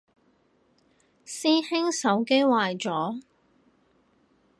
[1.25, 3.21] 師兄手機壞咗？